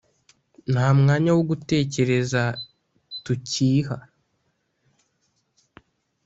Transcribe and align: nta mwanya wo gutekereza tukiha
nta 0.73 0.87
mwanya 0.99 1.31
wo 1.37 1.43
gutekereza 1.49 2.43
tukiha 3.23 3.97